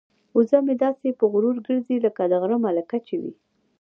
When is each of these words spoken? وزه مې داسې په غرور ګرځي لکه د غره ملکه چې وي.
وزه 0.37 0.57
مې 0.65 0.75
داسې 0.83 1.07
په 1.19 1.25
غرور 1.31 1.57
ګرځي 1.67 1.97
لکه 2.05 2.21
د 2.27 2.33
غره 2.41 2.57
ملکه 2.65 2.97
چې 3.07 3.15
وي. 3.21 3.33